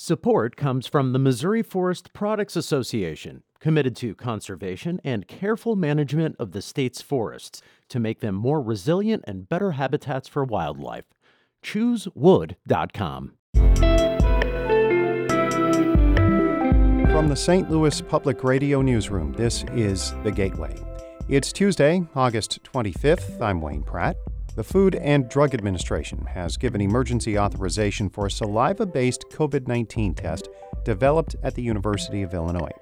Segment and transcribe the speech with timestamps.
[0.00, 6.52] Support comes from the Missouri Forest Products Association, committed to conservation and careful management of
[6.52, 11.06] the state's forests to make them more resilient and better habitats for wildlife.
[11.64, 13.32] ChooseWood.com.
[17.10, 17.68] From the St.
[17.68, 20.76] Louis Public Radio Newsroom, this is The Gateway.
[21.28, 23.42] It's Tuesday, August 25th.
[23.42, 24.16] I'm Wayne Pratt.
[24.58, 30.14] The Food and Drug Administration has given emergency authorization for a saliva based COVID 19
[30.14, 30.48] test
[30.84, 32.72] developed at the University of Illinois.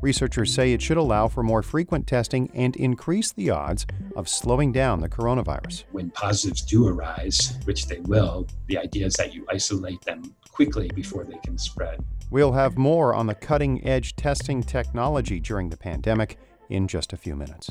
[0.00, 3.84] Researchers say it should allow for more frequent testing and increase the odds
[4.16, 5.84] of slowing down the coronavirus.
[5.92, 10.90] When positives do arise, which they will, the idea is that you isolate them quickly
[10.94, 12.02] before they can spread.
[12.30, 16.38] We'll have more on the cutting edge testing technology during the pandemic
[16.70, 17.70] in just a few minutes.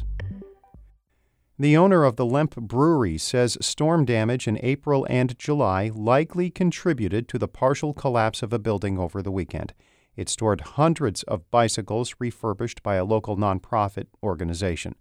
[1.59, 7.27] The owner of the Lemp Brewery says storm damage in April and July likely contributed
[7.29, 9.73] to the partial collapse of a building over the weekend.
[10.15, 14.93] It stored hundreds of bicycles refurbished by a local nonprofit organization.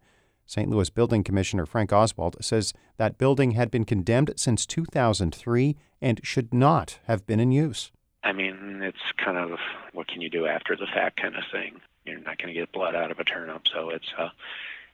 [0.47, 0.71] St.
[0.71, 6.55] Louis Building Commissioner Frank Oswald says that building had been condemned since 2003 and should
[6.55, 7.93] not have been in use.
[8.25, 9.59] I mean, it's kind of
[9.93, 11.83] what can you do after the fact kind of thing.
[12.07, 14.31] You're not going to get blood out of a turnip, so it's uh,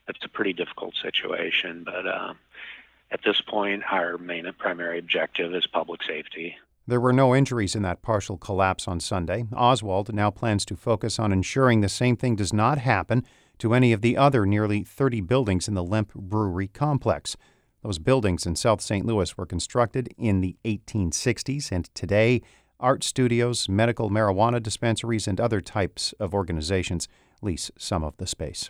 [0.07, 1.83] it's a pretty difficult situation.
[1.83, 2.33] But uh,
[3.11, 6.55] at this point, our main primary objective is public safety.
[6.85, 9.45] There were no injuries in that partial collapse on Sunday.
[9.55, 13.23] Oswald now plans to focus on ensuring the same thing does not happen
[13.59, 17.37] to any of the other nearly 30 buildings in the Lemp Brewery complex.
[17.83, 19.05] Those buildings in South St.
[19.05, 22.41] Louis were constructed in the 1860s, and today,
[22.79, 27.07] art studios, medical marijuana dispensaries, and other types of organizations
[27.41, 28.69] lease some of the space.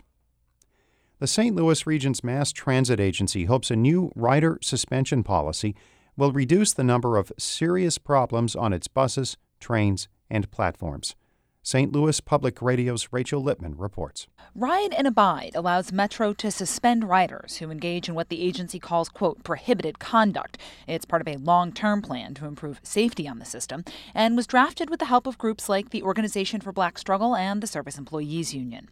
[1.20, 1.54] The St.
[1.54, 5.76] Louis Region's Mass Transit Agency hopes a new rider suspension policy
[6.16, 11.14] will reduce the number of serious problems on its buses, trains, and platforms.
[11.62, 11.92] St.
[11.92, 14.26] Louis Public Radio's Rachel Lippmann reports.
[14.56, 19.08] Ride and Abide allows Metro to suspend riders who engage in what the agency calls,
[19.08, 20.58] quote, prohibited conduct.
[20.88, 24.48] It's part of a long term plan to improve safety on the system and was
[24.48, 27.98] drafted with the help of groups like the Organization for Black Struggle and the Service
[27.98, 28.88] Employees Union.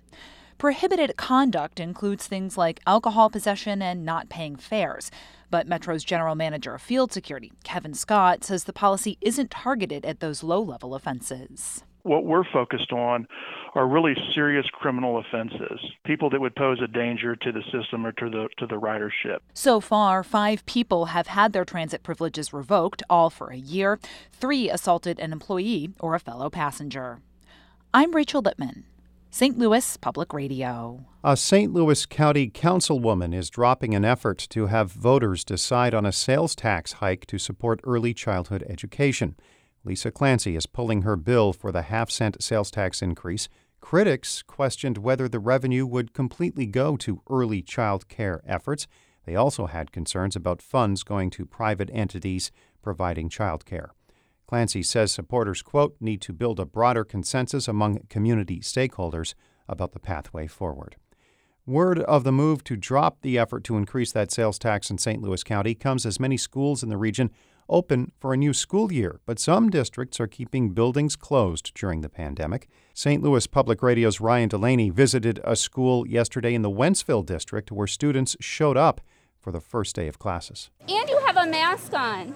[0.62, 5.10] Prohibited conduct includes things like alcohol possession and not paying fares.
[5.50, 10.20] But Metro's general manager of field security, Kevin Scott, says the policy isn't targeted at
[10.20, 11.82] those low level offenses.
[12.04, 13.26] What we're focused on
[13.74, 18.12] are really serious criminal offenses, people that would pose a danger to the system or
[18.12, 19.38] to the to the ridership.
[19.54, 23.98] So far, 5 people have had their transit privileges revoked, all for a year.
[24.30, 27.18] 3 assaulted an employee or a fellow passenger.
[27.92, 28.84] I'm Rachel Lippmann.
[29.34, 29.56] St.
[29.56, 31.06] Louis Public Radio.
[31.24, 31.72] A St.
[31.72, 36.92] Louis County councilwoman is dropping an effort to have voters decide on a sales tax
[37.00, 39.34] hike to support early childhood education.
[39.84, 43.48] Lisa Clancy is pulling her bill for the half cent sales tax increase.
[43.80, 48.86] Critics questioned whether the revenue would completely go to early child care efforts.
[49.24, 53.94] They also had concerns about funds going to private entities providing child care.
[54.52, 59.32] Clancy says supporters, quote, need to build a broader consensus among community stakeholders
[59.66, 60.96] about the pathway forward.
[61.64, 65.22] Word of the move to drop the effort to increase that sales tax in St.
[65.22, 67.30] Louis County comes as many schools in the region
[67.66, 72.10] open for a new school year, but some districts are keeping buildings closed during the
[72.10, 72.68] pandemic.
[72.92, 73.22] St.
[73.22, 78.36] Louis Public Radio's Ryan Delaney visited a school yesterday in the Wentzville district where students
[78.38, 79.00] showed up
[79.40, 80.68] for the first day of classes.
[80.90, 82.34] And you have a mask on.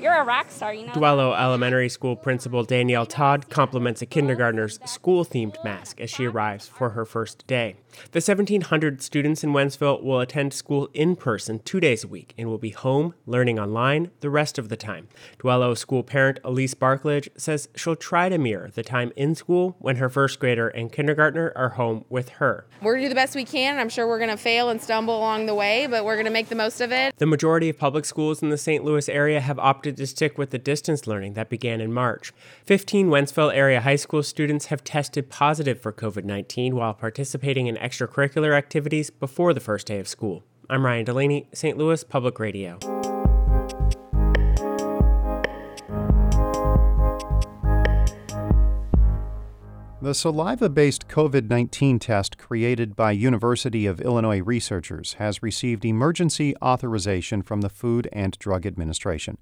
[0.00, 0.92] You're a rock star, you know.
[0.92, 6.66] Duello Elementary School Principal Danielle Todd compliments a kindergartner's school themed mask as she arrives
[6.66, 7.76] for her first day.
[8.12, 12.48] The 1,700 students in Wentzville will attend school in person two days a week and
[12.48, 15.08] will be home learning online the rest of the time.
[15.38, 19.96] Duello school parent Elise Barkledge says she'll try to mirror the time in school when
[19.96, 22.64] her first grader and kindergartner are home with her.
[22.80, 23.72] We're going to do the best we can.
[23.72, 26.26] And I'm sure we're going to fail and stumble along the way, but we're going
[26.26, 27.14] to make the most of it.
[27.18, 28.84] The majority of public schools in the St.
[28.84, 32.32] Louis area have opted to stick with the distance learning that began in March.
[32.64, 37.76] 15 Wentzville area high school students have tested positive for COVID 19 while participating in
[37.76, 40.44] extracurricular activities before the first day of school.
[40.68, 41.76] I'm Ryan Delaney, St.
[41.76, 42.78] Louis Public Radio.
[50.02, 56.56] The saliva based COVID 19 test created by University of Illinois researchers has received emergency
[56.62, 59.36] authorization from the Food and Drug Administration.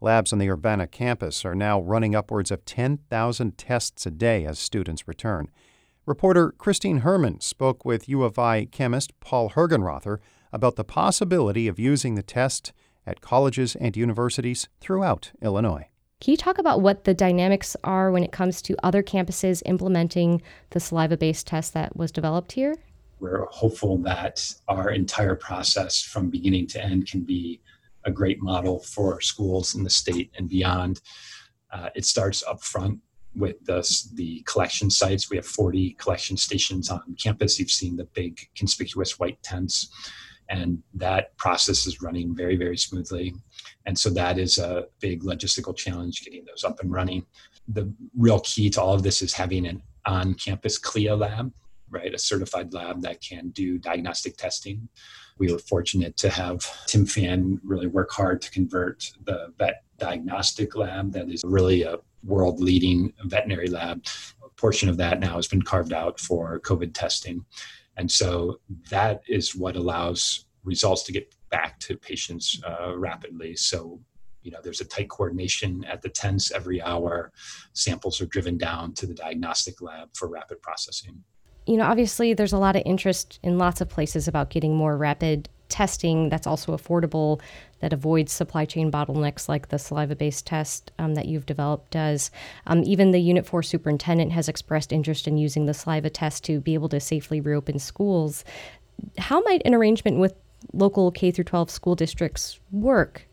[0.00, 4.58] Labs on the Urbana campus are now running upwards of 10,000 tests a day as
[4.58, 5.50] students return.
[6.06, 10.18] Reporter Christine Herman spoke with U of I chemist Paul Hergenrother
[10.52, 12.72] about the possibility of using the test
[13.06, 15.88] at colleges and universities throughout Illinois.
[16.20, 20.42] Can you talk about what the dynamics are when it comes to other campuses implementing
[20.70, 22.76] the saliva based test that was developed here?
[23.20, 27.60] We're hopeful that our entire process from beginning to end can be
[28.04, 31.00] a great model for schools in the state and beyond.
[31.72, 33.00] Uh, it starts up front
[33.34, 33.82] with the,
[34.14, 35.30] the collection sites.
[35.30, 37.58] We have 40 collection stations on campus.
[37.58, 39.88] You've seen the big conspicuous white tents,
[40.48, 43.34] and that process is running very, very smoothly.
[43.86, 47.26] And so that is a big logistical challenge getting those up and running.
[47.68, 51.52] The real key to all of this is having an on campus CLIA lab,
[51.94, 52.12] right?
[52.12, 54.88] A certified lab that can do diagnostic testing.
[55.38, 60.74] We were fortunate to have Tim Fan really work hard to convert the vet diagnostic
[60.76, 64.04] lab that is really a world leading veterinary lab.
[64.44, 67.44] A portion of that now has been carved out for COVID testing.
[67.96, 68.60] And so
[68.90, 73.54] that is what allows results to get back to patients uh, rapidly.
[73.54, 74.00] So,
[74.42, 77.32] you know, there's a tight coordination at the tents every hour.
[77.72, 81.22] Samples are driven down to the diagnostic lab for rapid processing.
[81.66, 84.96] You know, obviously, there's a lot of interest in lots of places about getting more
[84.96, 87.40] rapid testing that's also affordable,
[87.80, 92.30] that avoids supply chain bottlenecks like the saliva based test um, that you've developed does.
[92.66, 96.60] Um, even the Unit 4 superintendent has expressed interest in using the saliva test to
[96.60, 98.44] be able to safely reopen schools.
[99.18, 100.34] How might an arrangement with
[100.72, 103.26] local K through 12 school districts work?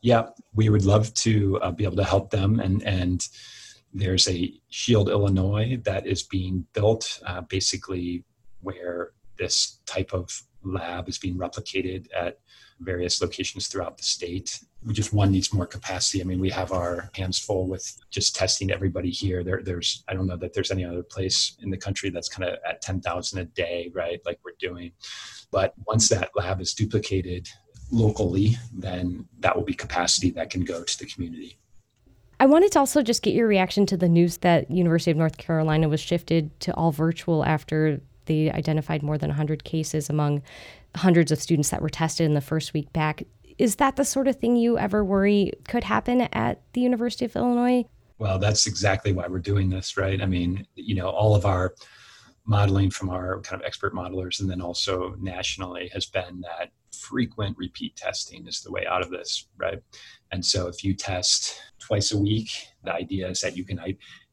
[0.00, 3.28] Yeah, we would love to uh, be able to help them and and
[3.94, 8.24] there's a Shield Illinois that is being built, uh, basically
[8.60, 10.28] where this type of
[10.64, 12.38] lab is being replicated at
[12.80, 14.60] various locations throughout the state.
[14.84, 16.20] We just one needs more capacity.
[16.20, 19.44] I mean, we have our hands full with just testing everybody here.
[19.44, 22.48] There, there's I don't know that there's any other place in the country that's kind
[22.48, 24.20] of at ten thousand a day, right?
[24.26, 24.92] Like we're doing.
[25.52, 27.48] But once that lab is duplicated
[27.90, 31.58] locally, then that will be capacity that can go to the community.
[32.44, 35.38] I wanted to also just get your reaction to the news that University of North
[35.38, 40.42] Carolina was shifted to all virtual after they identified more than 100 cases among
[40.94, 43.22] hundreds of students that were tested in the first week back.
[43.56, 47.34] Is that the sort of thing you ever worry could happen at the University of
[47.34, 47.86] Illinois?
[48.18, 50.20] Well, that's exactly why we're doing this, right?
[50.20, 51.74] I mean, you know, all of our
[52.44, 57.56] modeling from our kind of expert modelers and then also nationally has been that frequent
[57.56, 59.82] repeat testing is the way out of this, right?
[60.34, 62.50] And so if you test twice a week,
[62.82, 63.78] the idea is that you can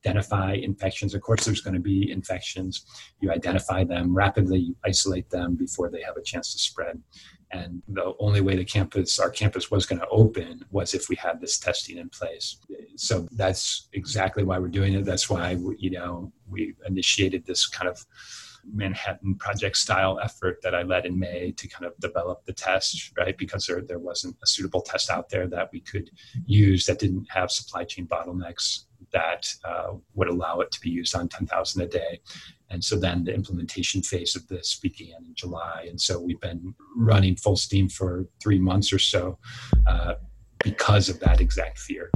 [0.04, 1.14] identify infections.
[1.14, 2.86] Of course, there's going to be infections.
[3.20, 7.00] You identify them rapidly, isolate them before they have a chance to spread.
[7.52, 11.16] And the only way the campus, our campus was going to open was if we
[11.18, 12.58] had this testing in place.
[12.96, 15.06] So that's exactly why we're doing it.
[15.06, 18.04] That's why, you know, we initiated this kind of
[18.66, 23.12] Manhattan Project style effort that I led in May to kind of develop the test,
[23.18, 23.38] right?
[23.38, 26.10] Because there, there wasn't a suitable test out there that we could
[26.46, 31.16] use that didn't have supply chain bottlenecks that uh, would allow it to be used
[31.16, 32.20] on 10,000 a day.
[32.70, 35.88] And so then the implementation phase of this began in July.
[35.90, 39.38] And so we've been running full steam for three months or so
[39.88, 40.14] uh,
[40.64, 42.12] because of that exact fear.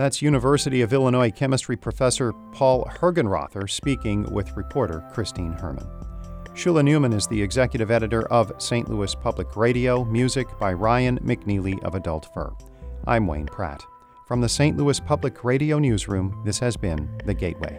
[0.00, 5.86] That's University of Illinois chemistry professor Paul Hergenrother speaking with reporter Christine Herman.
[6.54, 8.88] Shula Neuman is the executive editor of St.
[8.88, 12.50] Louis Public Radio, music by Ryan McNeely of Adult Fur.
[13.06, 13.82] I'm Wayne Pratt.
[14.26, 14.74] From the St.
[14.78, 17.78] Louis Public Radio Newsroom, this has been The Gateway.